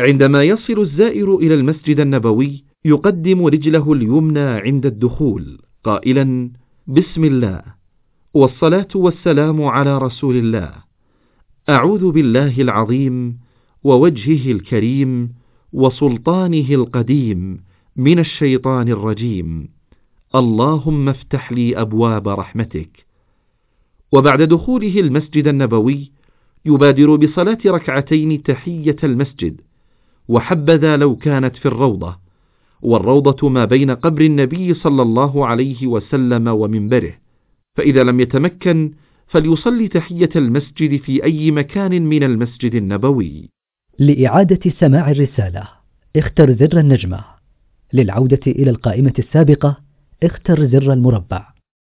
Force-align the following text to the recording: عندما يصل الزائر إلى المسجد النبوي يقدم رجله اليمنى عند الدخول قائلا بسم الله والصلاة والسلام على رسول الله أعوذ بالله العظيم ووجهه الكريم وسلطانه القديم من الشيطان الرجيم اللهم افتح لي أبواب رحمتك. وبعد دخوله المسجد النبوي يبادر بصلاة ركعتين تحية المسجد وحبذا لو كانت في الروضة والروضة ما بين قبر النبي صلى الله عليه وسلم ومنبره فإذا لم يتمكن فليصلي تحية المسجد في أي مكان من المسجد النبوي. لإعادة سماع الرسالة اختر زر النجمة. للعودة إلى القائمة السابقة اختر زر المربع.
عندما 0.00 0.42
يصل 0.42 0.80
الزائر 0.80 1.36
إلى 1.36 1.54
المسجد 1.54 2.00
النبوي 2.00 2.64
يقدم 2.84 3.46
رجله 3.46 3.92
اليمنى 3.92 4.40
عند 4.40 4.86
الدخول 4.86 5.58
قائلا 5.84 6.50
بسم 6.86 7.24
الله 7.24 7.62
والصلاة 8.34 8.88
والسلام 8.94 9.62
على 9.62 9.98
رسول 9.98 10.36
الله 10.36 10.72
أعوذ 11.68 12.10
بالله 12.10 12.60
العظيم 12.60 13.38
ووجهه 13.84 14.52
الكريم 14.52 15.32
وسلطانه 15.72 16.70
القديم 16.70 17.60
من 17.96 18.18
الشيطان 18.18 18.88
الرجيم 18.88 19.68
اللهم 20.34 21.08
افتح 21.08 21.52
لي 21.52 21.80
أبواب 21.80 22.28
رحمتك. 22.28 23.06
وبعد 24.12 24.42
دخوله 24.42 25.00
المسجد 25.00 25.48
النبوي 25.48 26.10
يبادر 26.66 27.16
بصلاة 27.16 27.58
ركعتين 27.66 28.42
تحية 28.42 28.96
المسجد 29.04 29.60
وحبذا 30.30 30.96
لو 30.96 31.16
كانت 31.16 31.56
في 31.56 31.66
الروضة 31.66 32.16
والروضة 32.82 33.48
ما 33.48 33.64
بين 33.64 33.90
قبر 33.90 34.20
النبي 34.20 34.74
صلى 34.74 35.02
الله 35.02 35.46
عليه 35.46 35.86
وسلم 35.86 36.48
ومنبره 36.48 37.12
فإذا 37.76 38.02
لم 38.02 38.20
يتمكن 38.20 38.92
فليصلي 39.26 39.88
تحية 39.88 40.30
المسجد 40.36 41.00
في 41.00 41.24
أي 41.24 41.50
مكان 41.50 42.02
من 42.02 42.22
المسجد 42.22 42.74
النبوي. 42.74 43.50
لإعادة 43.98 44.70
سماع 44.80 45.10
الرسالة 45.10 45.68
اختر 46.16 46.52
زر 46.52 46.80
النجمة. 46.80 47.24
للعودة 47.92 48.40
إلى 48.46 48.70
القائمة 48.70 49.14
السابقة 49.18 49.76
اختر 50.22 50.66
زر 50.66 50.92
المربع. 50.92 51.46